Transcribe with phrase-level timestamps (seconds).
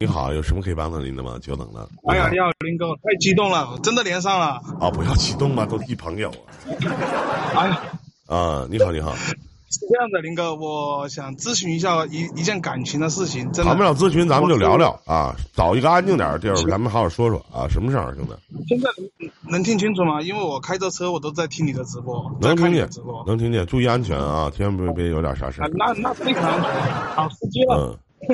[0.00, 1.36] 你好，有什么可以帮到您的吗？
[1.42, 1.88] 久等了。
[2.06, 4.62] 哎呀，你好，林哥，太激动了，真的连上了。
[4.78, 6.38] 啊，不要激动嘛，都是一朋友啊。
[7.58, 7.82] 哎呀，
[8.28, 9.16] 啊，你好，你好。
[9.16, 13.50] 是这样的，林哥，我想咨询一下一一件感情的事情。
[13.50, 17.66] 真的谈不了咨询，咱们就聊聊啊，找一个安静点的地儿，咱们好好说说啊。
[17.68, 18.32] 什么事儿，兄弟？
[18.68, 18.88] 现在
[19.18, 20.22] 能能听清楚吗？
[20.22, 22.38] 因为我开着车，我都在听你的直播。
[22.40, 25.68] 能听见直播，能听见，注意安全啊，千万别别有点啥事儿。
[25.74, 26.70] 那那非常安全，
[27.16, 27.98] 好司机了。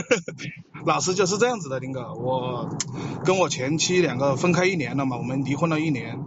[0.85, 2.69] 老师就是这样子的，林哥，我
[3.25, 6.23] 跟我前妻两个分开一年了嘛，我们离婚了一年，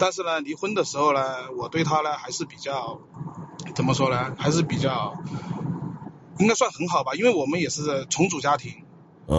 [0.00, 1.20] 但是呢，离婚的时候呢，
[1.56, 3.00] 我对她呢还是比较，
[3.76, 5.14] 怎么说呢，还是比较，
[6.38, 8.82] 应该算很好吧，因为我们也是重组家庭，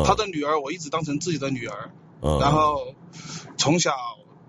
[0.06, 1.92] 她的女儿我一直当成自己的女儿，
[2.22, 2.94] 然后
[3.58, 3.92] 从小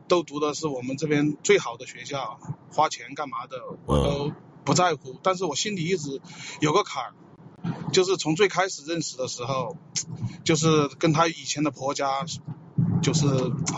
[0.06, 2.39] 都读的是我们这边最好的学校，
[2.73, 3.56] 花钱干嘛的
[3.87, 4.33] 我都
[4.65, 6.20] 不在乎，但是我心里一直
[6.61, 7.15] 有个坎儿。
[7.95, 9.77] 就是从最开始认识的时候，
[10.45, 12.27] 就是跟他以前的婆家，
[13.01, 13.25] 就是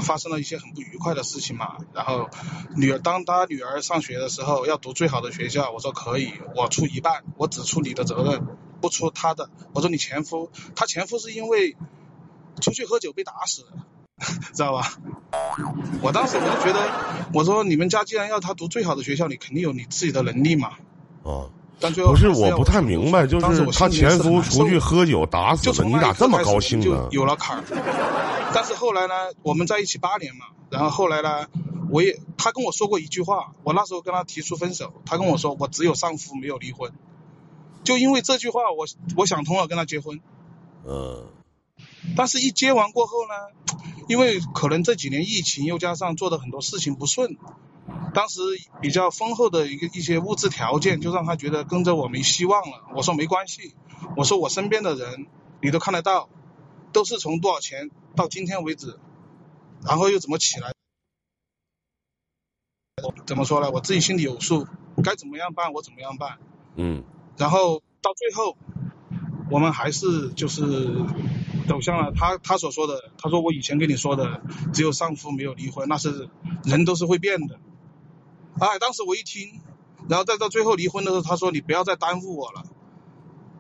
[0.01, 1.77] 发生了一些很不愉快的事情嘛。
[1.93, 2.31] 然后
[2.75, 8.47] 女儿当他女儿上学的时候要读最好的学校，我说可以，我出一半，我只出你的责任，
[8.81, 9.51] 不出他的。
[9.75, 11.77] 我说你前夫，他前夫是因为
[12.63, 13.69] 出去喝酒被打死的，
[14.55, 14.99] 知道吧？
[16.01, 20.73] 我当时我就觉得，我说你们家既然要他读最好的学校，你肯定有你自己的能力嘛。
[21.23, 21.51] 哦。
[21.79, 27.09] 不是，我不太明白，就是他前夫出去喝酒打死了，你咋这么高兴呢？
[27.11, 27.65] 有了坎儿，
[28.55, 31.47] 但是后来呢，我们在一起八年嘛，然后后来呢，
[31.91, 36.93] 我也他跟我说过一句话，我那时候跟他提出分手，他跟我说我只有丧夫没有离婚，
[37.85, 40.21] 就因为这句话，我我想通了跟他结婚。
[40.87, 41.27] 嗯。
[42.17, 43.77] 但是，一结完过后呢，
[44.09, 47.37] 因为可能这几年疫情，又加上做的很多事情不顺。
[48.17, 48.41] 当时
[48.81, 52.87] 比较丰厚的一个一些物质条件，就让他觉得跟着我没希望了。
[52.95, 53.75] 我说没关系，
[54.17, 55.27] 我说我身边的人
[55.61, 56.31] 你都看得到，
[56.95, 58.99] 都是从多少钱到今天为止，
[59.85, 60.73] 然后又怎么起来？
[63.27, 63.71] 怎么说呢？
[63.71, 64.67] 我自己心里有数，
[65.05, 66.39] 该怎么样办我怎么样办。
[66.77, 67.05] 嗯。
[67.37, 68.57] 然后到最后，
[69.51, 71.05] 我们还是就是
[71.69, 74.41] 走向了他他所说的，他说我以前跟你说的
[74.73, 76.31] 只有丧夫没有离婚，那是
[76.65, 77.61] 人都是会变的。
[78.59, 79.61] 哎，当时我一听，
[80.09, 82.63] 然后再到最后离婚的时候，他说你不要再耽误我了，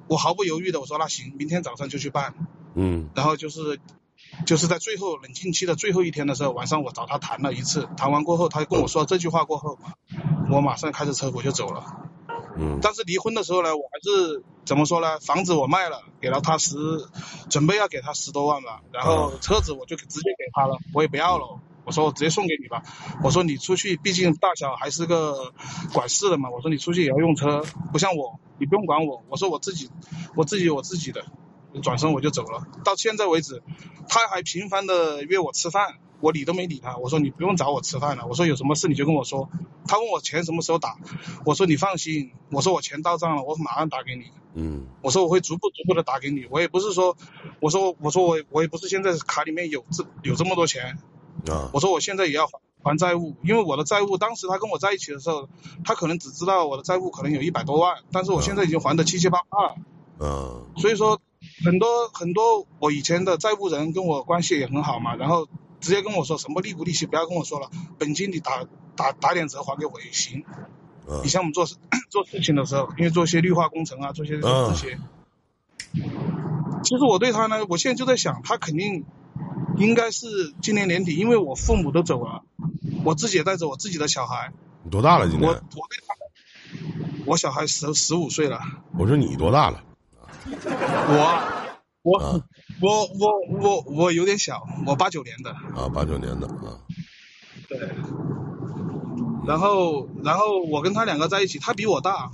[0.08, 2.34] 我毫不犹豫的我说那行，明天早上就去办。
[2.74, 3.10] 嗯。
[3.14, 3.78] 然后就是，
[4.46, 9.78] 就是在最后冷静期的最后一天的时候，晚上我找他谈了一次，谈完过后，他跟我说这句话过后，
[10.50, 11.84] 我马上开着车我就走了。
[12.58, 12.78] 嗯。
[12.80, 15.20] 但是离婚的时候呢，我还是怎么说呢？
[15.20, 16.76] 房子我卖了，给了他十，
[17.50, 21.60] 准备要给他十多万吧，然后车子我就直接给他了，我也不要了。
[21.86, 22.82] 我说我直接送给你吧，
[23.22, 25.54] 我说你出去毕竟大小还是个
[25.92, 29.88] 管事的嘛，我说你出去也要用车，不像我，你不用管我，我说我自己，
[30.34, 31.24] 我自己有我自己的，
[31.82, 32.66] 转身我就走了。
[32.84, 33.62] 到现在为止，
[34.08, 39.48] 他还频繁的约我吃饭，我理都没理他，我说你不用找我吃饭了，我说有什么事你就跟我说。
[39.88, 40.96] 他问我钱什么时候打，
[41.44, 44.24] 我说你放心，我说我钱到账了，我马上打给你。
[44.54, 44.88] 嗯。
[45.02, 47.16] 我说我会逐步逐步的打给你，我也不是说，
[47.60, 50.98] 我说我说我我也不是现在卡里面有这有这么多钱。
[51.72, 55.48] 我说我现在也要还还债务，因为我的债务当时他跟我在一起的时候，
[55.84, 59.74] 他可能只知道我的债务可能有一百多万，但是我现在已经还的七七八八了。
[60.20, 60.66] 嗯。
[60.76, 61.20] 所以说
[61.64, 65.48] 很多很多我以前的债务人跟我关系也很好嘛，然后
[65.80, 68.64] 直接跟我说什么利不利息不要跟我说了，本金你打
[68.94, 70.44] 打打点折还给我也行。
[71.08, 71.20] 嗯。
[71.24, 71.76] 你像我们做事
[72.10, 74.98] 做事情的时候，因为做一些绿化工程啊，做些这些。
[76.84, 79.04] 其实我对他呢，我现在就在想，他肯定。
[79.76, 82.42] 应该是今年年底，因为我父母都走了，
[83.04, 84.52] 我自己也带着我自己的小孩。
[84.82, 85.28] 你多大了？
[85.28, 85.50] 今年？
[85.50, 86.14] 我我对他，
[87.26, 88.60] 我小孩十十五岁了。
[88.98, 89.82] 我说你多大了？
[91.08, 91.42] 我
[92.02, 92.40] 我
[92.80, 95.50] 我我我我有点小，我八九年的。
[95.50, 96.80] 啊，八九年的啊。
[97.68, 97.78] 对。
[99.46, 102.30] 然后然后我跟他两个在一起，他比我大。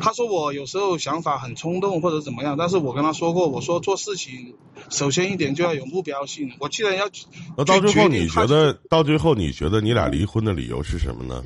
[0.00, 4.54] 他说我有时候想法很冲动或者怎么样，但是我跟他说过，我说做事情
[4.90, 6.50] 首先一点就要有目标性。
[6.58, 7.08] 我既然要，
[7.56, 11.44] 那到最后你觉得到最后你觉得你俩离婚的理由是什么呢？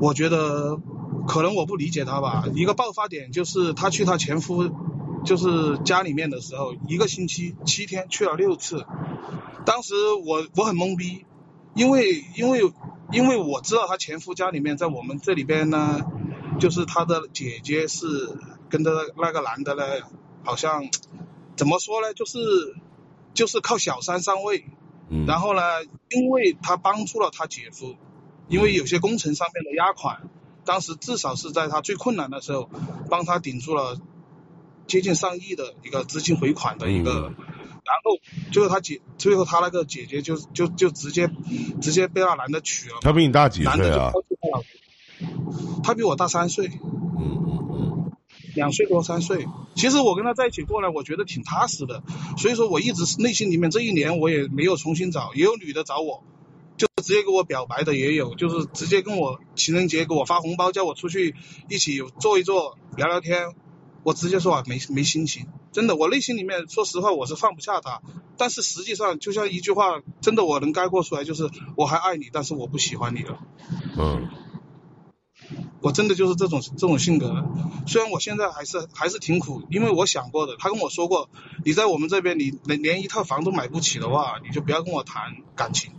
[0.00, 0.80] 我觉得
[1.28, 2.44] 可能我不理解他吧。
[2.54, 4.70] 一个爆发点就是他去他前夫
[5.24, 8.86] 就是家里面的时候，一个星期七天去了六次。
[9.64, 9.94] 当时
[10.24, 11.26] 我我很懵逼，
[11.74, 12.72] 因为因为
[13.12, 16.00] 因为我知道他前夫家里面在我们这里边呢。
[16.58, 18.06] 就是他的姐姐是
[18.68, 19.84] 跟着那个男的呢，
[20.44, 20.88] 好像
[21.56, 22.38] 怎么说呢，就是
[23.34, 24.64] 就是靠小三上位，
[25.08, 25.26] 嗯。
[25.26, 25.60] 然后呢，
[26.10, 27.96] 因为他帮助了他姐夫，
[28.48, 30.28] 因为有些工程上面的压款，
[30.64, 32.68] 当时至少是在他最困难的时候
[33.10, 33.98] 帮他顶住了
[34.86, 37.32] 接近上亿的一个资金回款的一个，
[37.86, 38.18] 然后
[38.52, 41.30] 最后他姐，最后他那个姐姐就就就直接
[41.80, 42.96] 直接被那男的娶了。
[43.00, 44.12] 他比你大几岁啊？
[45.82, 46.66] 他比我大三岁。
[46.66, 48.12] 嗯嗯嗯。
[48.54, 49.46] 两岁多三岁。
[49.74, 52.02] 其实我跟他在一起过来，我觉得挺踏实的。
[52.38, 56.24] 所以说我一直内心里面这一年我也没有重新找，也有女的找我。
[56.76, 61.34] 就直接给我表白的也有，就是直接跟我情人节给我发红包，叫我出去
[61.70, 63.54] 一起坐一坐聊聊天。
[64.02, 68.02] 我直接说啊，没没心情，真的，我内心里面说实话我是放不下他。
[68.36, 73.38] 但是实际上就像一句话，真的我能概括出来，就是我还爱你，但是我不喜欢你了。
[73.98, 74.28] 嗯。
[75.86, 77.46] 我真的就是这种这种性格，
[77.86, 81.30] 虽然我现在还是还是挺苦，因为我想过的，他跟我说过，
[81.64, 85.92] 你在我们这边你连连一套房都买不起的话，你就不要跟我谈感情。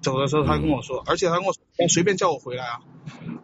[0.00, 2.80] 走的时候他跟我说，而且他跟我说随便叫我回来啊，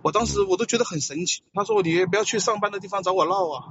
[0.03, 1.43] 我当时我都觉得很神奇。
[1.55, 3.63] 他说你不要去上班的地方找我闹啊，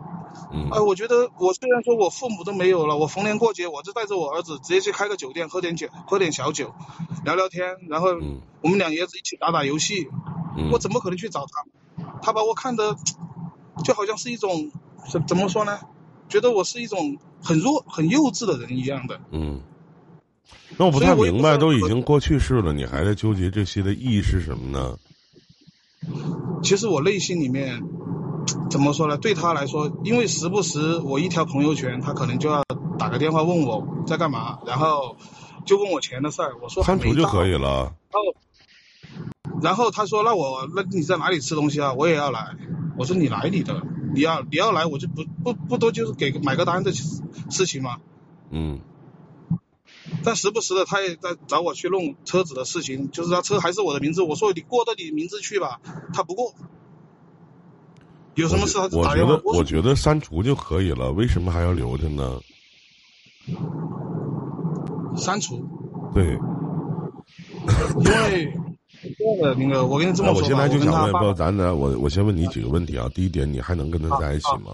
[0.72, 6.74] 哎，我觉得我虽然说我父母都没有了，我逢年过节我就带着我儿子直接去开个酒店喝点酒，喝点小酒，
[7.26, 8.16] 聊聊天，然后
[8.62, 10.08] 我们两爷子一起打打游戏，
[10.72, 11.66] 我怎么可能去找他？
[12.22, 12.96] 他把我看的
[13.84, 14.72] 就好像是一种
[15.12, 15.80] 怎怎么说呢？
[16.30, 19.20] 觉得我是一种很弱很幼稚的人一样的。
[19.32, 19.62] 嗯。
[20.78, 24.98] 那我不太明白，都已经过去式了，你还在纠结这些的意义是什么呢？
[26.64, 27.82] 其实我内心里面
[28.70, 29.18] 怎么说呢？
[29.18, 32.64] 对他来说，因为时不时我一条朋友圈，他可能就要
[33.00, 35.16] 打个电话问我在干嘛，然后
[35.66, 36.56] 就问我钱的事儿。
[36.62, 37.94] 我说删除就可以了。
[38.12, 38.36] 然后
[39.62, 41.94] 他说：“那我那你在哪里吃东西啊？
[41.94, 42.56] 我也要来。”
[42.98, 43.82] 我说：“你来你的，
[44.14, 47.98] 你要你要来，我就不不不多就是给买个单的事情嘛。”
[48.52, 48.80] 嗯。
[50.24, 54.22] 但时不时的，他也在找我去弄车子的事情，就是他车还是我的名字。
[54.22, 55.82] 我说你过到你名字去吧，
[56.14, 56.54] 他不过。
[58.36, 62.40] 有什么事他我觉得我觉得删除就可以了，为什么还要留着呢？
[65.18, 65.68] 删除。
[66.14, 66.38] 对。
[68.00, 68.54] 因为
[69.58, 73.10] 那个，我跟你这么说我现在就想问，不，咱咱我我先问你几个问题啊。
[73.14, 74.72] 第一点，你还能跟他在一起吗？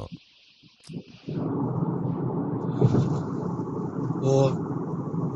[4.22, 4.56] 我。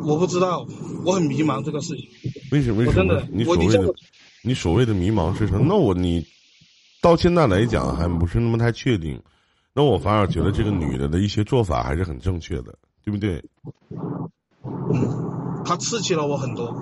[0.03, 0.65] 我不知道，
[1.03, 2.07] 我很迷茫这个事情。
[2.51, 2.77] 为什么？
[2.77, 3.21] 为什么？
[3.29, 3.93] 你所谓的
[4.43, 5.65] 你所谓的迷茫是什么？
[5.67, 6.25] 那我你
[7.01, 9.19] 到现在来讲还不是那么太确定。
[9.73, 12.73] 那我反而觉得这个女的的一些做法还是很正确的，
[13.03, 13.43] 对不对？
[14.93, 16.73] 嗯，她刺激了我很多。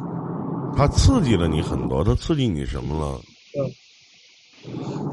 [0.78, 3.22] 他刺激了你很多，他刺激你什么了？
[3.58, 3.72] 嗯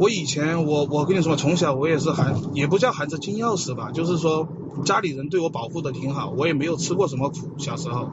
[0.01, 4.49] 我以前我我跟你说，从小我也是含也不叫含着金钥匙吧，就是说
[4.87, 8.13] 家里人对我保护的挺好，我也没有吃过什么苦，小时候，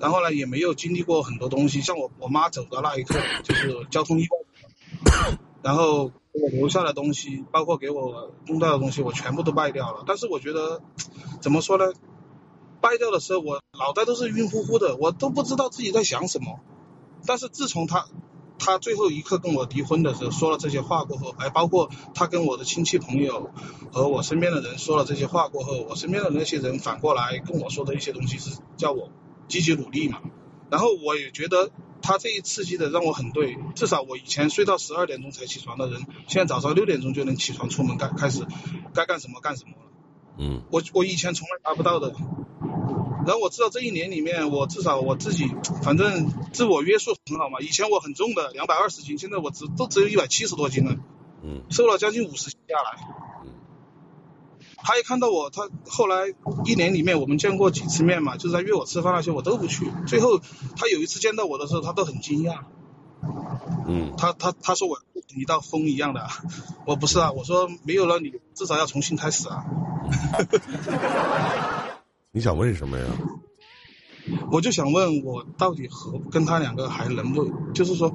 [0.00, 10.04] 然后呢也没有经历过很多东西，像我我妈走的那一刻 就是交通意外，然后我留下的东西，包括给我弄到的东西，我全部都败掉了。
[10.06, 10.80] 但是我觉得
[11.42, 11.92] 怎么说呢，
[12.80, 16.60] 败掉的时候我脑袋都是晕乎乎的，我都不知道自己在想什么。
[17.28, 18.06] 但是自从他。
[18.60, 23.52] 他最后一刻跟我离婚的时候说了这些话过后，还包括他跟我的亲戚朋友
[23.92, 29.12] 和我身边的人说了这些话过后，我身边的那些人反过来跟我说的一些东西是叫我
[29.46, 30.18] 积极努力嘛。
[30.70, 31.70] 然后我也觉得
[32.02, 38.44] 他这一刺激的让我很对，至少我以前睡到十二点钟才起床的人，现在早上六点钟就能起床出门干开始
[38.92, 39.92] 该干什么干什么了。
[40.36, 42.12] 嗯，我我以前从来达不到的。
[43.28, 45.50] 然后我知道这一年里面，我至少我自己
[45.82, 47.60] 反正自我约束很好嘛。
[47.60, 50.96] 以前我很重的，两百二十斤，现在我只都只有一百七十多斤了，
[51.42, 53.06] 嗯，瘦了将近五十斤下来。
[53.44, 53.50] 嗯，
[54.78, 56.32] 他一看到我，他后来
[56.64, 59.92] 一年里面我们见过几次面嘛，就是他约我吃饭那些我都不去。
[60.06, 60.38] 最后
[60.74, 62.60] 他有一次见到我的时候，他都很惊讶。
[63.86, 65.02] 嗯，他他他说我
[65.36, 66.26] 一道风一样的，
[66.86, 69.66] 我不是啊，我说没有了你，至少要重新开始啊。
[72.38, 73.04] 你想问什么呀？
[74.52, 77.50] 我就想问，我到底和跟他两个还能不？
[77.74, 78.14] 就是说，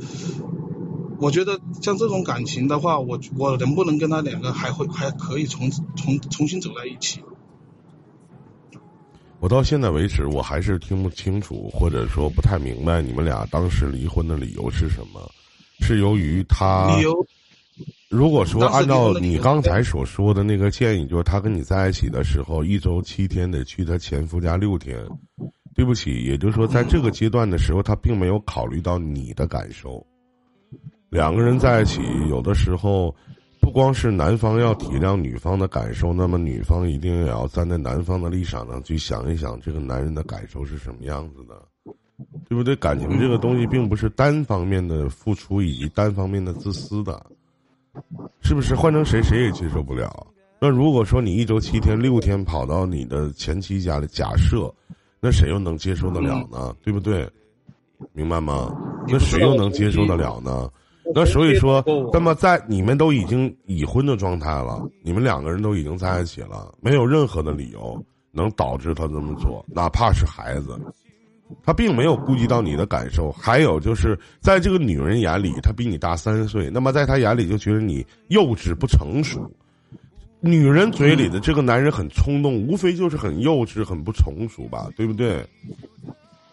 [1.20, 7.22] 我觉得像这种感情的话，我我能不能跟他两个还会还可以重重重新走在一起？
[9.42, 15.30] 我到现在为止，我还是听不清楚，或者说不太明白你们俩当时离婚的理由是什么？
[15.82, 16.96] 是由于他？
[16.96, 17.14] 理由？
[18.14, 25.04] 如果说按照你刚才所说的那个建议，就是他跟你在一起的时候，一周七天得去他前夫家六天。
[25.76, 30.06] 对不起，也就是说，在这个阶段的时候，他并没有考虑到你的感受。
[31.10, 33.14] 两个人在一起，有的时候
[33.60, 41.56] 不光是男方要体谅女方的感受，那么女方一定也要站在男方的立场上去想一想，这个男人的感受是什么样子的，
[42.48, 42.76] 对不对？
[42.76, 47.20] 感情这个东西并不是单方面的付出以及单方面的自私的。
[48.42, 50.28] 是不是换成谁谁也接受不了？
[50.60, 54.74] 那如果说你一周七天六天跑到你的前妻家里，假设，
[55.20, 56.76] 那谁又能接受得了呢？
[56.82, 57.30] 对不对？
[58.12, 58.76] 明白吗？
[59.08, 60.70] 那谁又能接受得了呢？
[61.14, 61.84] 那所以说，
[62.14, 70.80] 那么在你们都已经已婚的状态了，你们两个人都已经在一起了，没有任何的理由能导致他这么做，哪怕是孩子，
[71.64, 73.32] 他并没有顾及到你的感受。
[73.34, 79.52] 还有就是，在这个女人眼里，她比你大三岁，那么在她眼里就觉得你幼稚不成熟。
[80.40, 85.46] 女人嘴里的这个男人很冲动，无非就是很幼稚、很不成熟吧，对不对？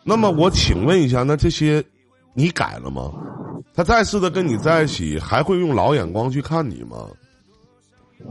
[0.04, 1.82] 那么我请问一下，那这些
[2.34, 3.12] 你改了吗？
[3.74, 7.08] 他再次的跟你在一起，还会用老眼光去看你吗？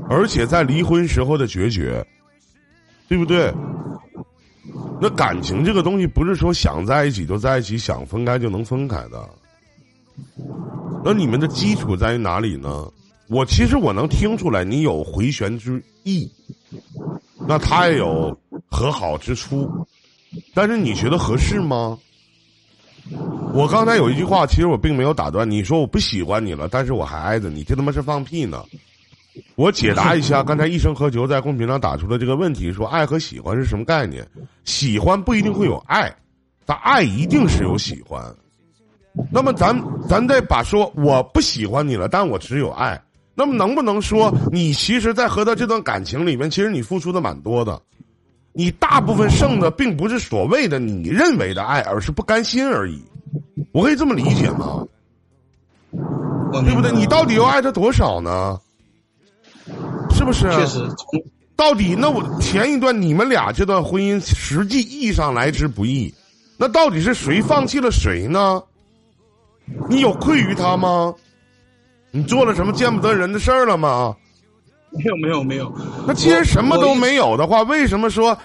[0.09, 2.05] 而且在离婚时候的决绝，
[3.07, 3.53] 对不对？
[5.01, 9.29] 那感情这个东西不是说想在一起就在一起，想分开就能分开的。
[11.03, 12.91] 那你们的基础在于哪里呢？
[13.27, 16.29] 我其实我能听出来，你有回旋之意，
[17.47, 18.37] 那他也有
[18.69, 19.69] 和好之初，
[20.53, 21.97] 但是你觉得合适吗？
[23.53, 28.63] 我刚才有一句话，其实我并没有打断你说我不喜欢你了，但是我还爱着你，这他妈是放屁呢！
[29.55, 34.25] 我解答一下刚才一生何求在公屏上打出的这个问题：说爱和喜欢是什么概念？
[34.63, 36.13] 喜欢不一定会有爱，
[36.65, 38.23] 但爱一定是有喜欢。
[39.31, 39.75] 那么咱
[40.07, 43.01] 咱再把说我不喜欢你了，但我只有爱。
[43.35, 47.81] 那么能不能说你其实，在和他这段感情里面，其实你付出的蛮多的？
[48.51, 53.01] 你大部分剩的并不是所谓的你认为的爱，而是不甘心而已。
[53.71, 54.85] 我可以这么理解吗？
[56.51, 56.91] 对不对？
[56.91, 58.59] 你到底要爱他多少呢？
[60.19, 60.51] 是不是？
[60.51, 60.85] 确实。
[61.55, 66.13] 到底那我前一段你们俩这段婚姻，实际意义上来之不易，
[66.57, 68.61] 那到底是谁放弃了谁呢？
[69.89, 71.13] 你有愧于他吗？
[72.11, 74.13] 你做了什么见不得人的事儿了吗？
[74.91, 75.73] 没有，没有，没有。
[76.05, 78.37] 那既然什么都没有的话，为什么说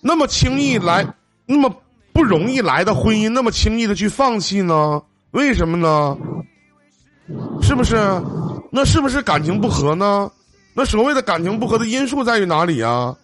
[0.00, 1.06] 那么轻易来，
[1.46, 1.72] 那么
[2.12, 5.00] 不容易来的婚姻，那么轻易的去放弃呢？
[5.30, 6.18] 为什么呢？
[7.60, 7.96] 是不是？
[8.72, 10.28] 那是不是感情不和呢？
[10.74, 13.14] 那所谓的感情不和的因素在于哪里啊？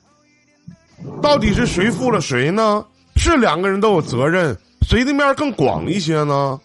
[1.22, 2.84] 到底是谁负了谁呢？
[3.16, 6.60] 是两个人都有责任，谁的面更广一些呢？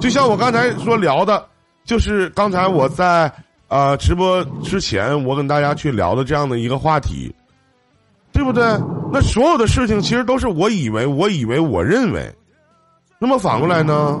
[0.00, 1.46] 就像我刚才说聊的，
[1.84, 3.32] 就是刚才我在。
[3.68, 7.34] 啊，直播之前我跟大家去聊的这样的一个话题，
[8.30, 8.62] 对不对？
[9.12, 12.32] 那所有的事情其实都是我以为、我以为、我认为。
[13.18, 14.20] 那么反过来呢？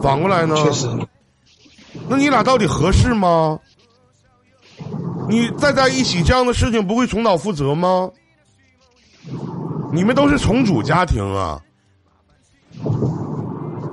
[0.00, 0.54] 反过来呢？
[0.54, 0.86] 确实。
[2.08, 3.58] 那你俩到底合适吗？
[5.28, 8.10] 你再在一起这样的事情不会重蹈覆辙吗？
[9.92, 11.60] 你们都是重组家庭啊。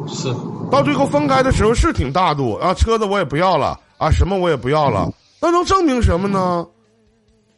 [0.08, 0.34] 是。
[0.70, 6.66] 到最后分开的时候是挺大度啊，车子我也不要了啊，什么我也不要了，那能证明什么呢？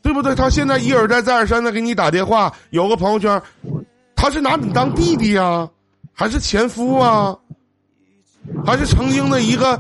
[0.01, 0.35] 对不对？
[0.35, 3.41] 他现在一而再再而三的给你打电话，有个朋友圈，
[4.15, 5.69] 他是拿你当弟弟呀，
[6.11, 7.35] 还是前夫啊？
[8.65, 9.79] 还是曾经的一个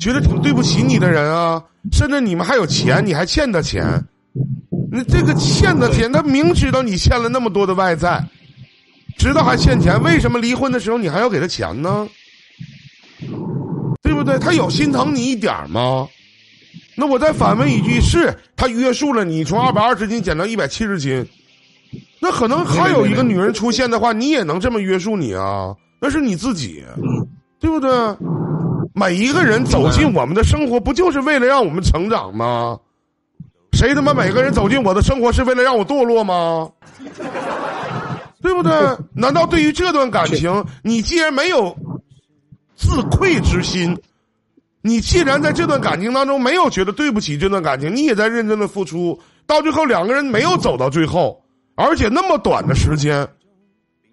[0.00, 1.62] 觉得挺对不起你的人啊？
[1.92, 4.02] 甚至你们还有钱，你还欠他钱，
[4.90, 8.24] 你这个欠他钱，他明知道你欠了那么多的外债，
[9.18, 12.08] 知道还欠钱，为什么离婚的时候你还要给他钱呢？
[14.02, 14.38] 对不对？
[14.38, 16.08] 他有心疼你一点吗？
[16.96, 21.24] 那我再反问一句：是他约束了你从二百二十斤减到一百七十斤？
[22.20, 25.74] 那可能还有一个女人出现的话，你也能这么约束你啊？
[26.00, 26.82] 那是你自己，
[27.60, 27.90] 对不对？
[29.00, 32.78] 每一个人走进我们的生活，不就是为了让我们成长吗？
[33.72, 36.70] 谁他妈每个人走进我的生活是为了让我堕落吗？
[38.42, 38.72] 对不对？
[39.14, 41.74] 难道对于这段感情，你既然没有？
[42.76, 43.96] 自愧之心，
[44.82, 51.42] 你既然在这段感情当中没有觉得对不起这段感情，你也在认真的付出，到最后两个人没有走到最后，
[51.74, 53.26] 而且那么短的时间，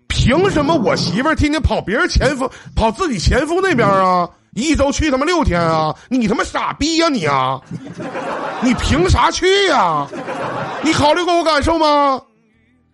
[0.07, 4.29] 凭什么我媳妇儿天天跑别人前夫，跑自己前夫那边啊？
[4.63, 5.95] 一周去他妈六天啊？
[6.09, 7.61] 你他妈傻逼呀你啊！
[8.61, 10.07] 你凭啥去呀？
[10.83, 12.19] 你考虑过我感受吗？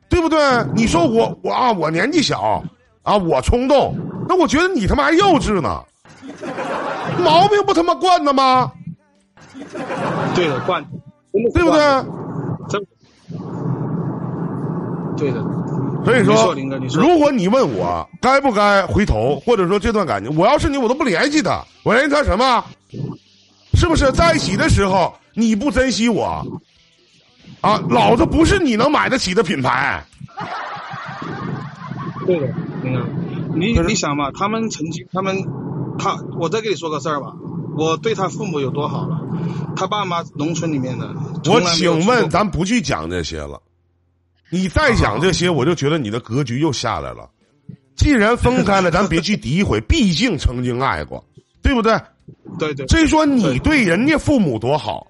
[0.09, 0.37] 对不对？
[0.75, 2.61] 你说我我啊，我年纪小
[3.01, 3.95] 啊，我冲动。
[4.27, 5.81] 那我觉得你他妈还幼稚呢，
[7.19, 8.71] 毛病不他妈惯的吗？
[10.35, 10.83] 对的，惯，
[11.53, 11.79] 对不对？
[12.69, 12.85] 真，
[15.17, 15.43] 对的。
[16.05, 21.63] 所以说，林哥，你说，如果你问我该不该回头，或者说这段感情，我要是你，我都不联系他。
[21.83, 22.63] 我联系他什么？
[23.73, 26.45] 是不是在一起的时候你不珍惜我？
[27.61, 30.03] 啊，老子不是你能买得起的品牌。
[32.25, 32.47] 对的，
[32.83, 33.01] 林哥。
[33.55, 35.37] 你你想嘛，他们曾经，他们，
[35.97, 37.33] 他，我再跟你说个事儿吧，
[37.77, 39.21] 我对他父母有多好了，
[39.75, 41.09] 他爸妈农村里面的。
[41.45, 43.61] 我请问，咱不去讲这些了。
[44.53, 47.27] 你再讲这些，我就觉得你的格局又下来了。
[47.95, 51.25] 既然分开了，咱别去诋毁，毕竟曾经爱过，
[51.63, 51.99] 对不对？
[52.59, 52.85] 对对。
[52.85, 55.07] 所以说你对人家父母多好，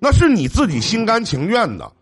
[0.00, 1.92] 那是你自己心甘情愿的。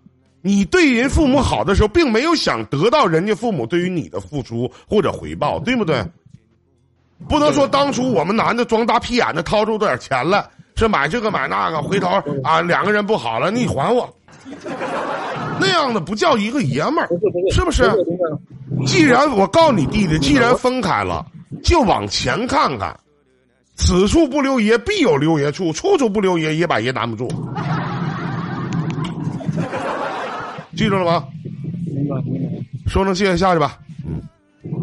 [0.41, 6.01] 你对人父母好的时候，并没有想得到人家父母对于你的付出或者回报，对不对？
[7.29, 14.09] 不能说当初我们男的装大屁眼的掏出点钱来，是买这个买那个，回头啊两个人不好了，你还我，
[15.61, 17.09] 那样的不叫一个爷们儿，
[17.53, 17.91] 是不是？
[18.87, 21.25] 既然我告诉你弟弟，既然分开了，
[21.63, 22.95] 就往前看看，
[23.77, 27.29] 此处不留爷，必有留爷处，处处不留爷，也把爷难不住。
[30.77, 31.25] 记住了吗？
[31.87, 32.49] 明白明白。
[32.89, 33.79] 说声谢谢下去吧。
[34.05, 34.21] 嗯，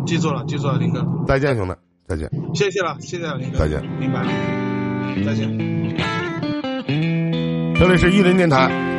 [0.05, 1.05] 记住了，记住了，林哥。
[1.27, 1.75] 再见，兄弟，
[2.07, 2.31] 再见。
[2.55, 3.59] 谢谢了，谢谢了，林哥。
[3.59, 3.83] 再见。
[3.99, 4.25] 明白。
[5.25, 5.49] 再见。
[7.75, 8.90] 这里是伊林电台。